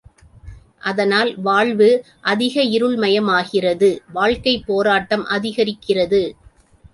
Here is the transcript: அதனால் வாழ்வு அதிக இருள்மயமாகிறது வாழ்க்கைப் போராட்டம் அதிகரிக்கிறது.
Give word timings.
அதனால் 0.79 1.41
வாழ்வு 1.41 2.05
அதிக 2.21 2.61
இருள்மயமாகிறது 2.63 3.99
வாழ்க்கைப் 4.13 4.63
போராட்டம் 4.65 5.25
அதிகரிக்கிறது. 5.27 6.23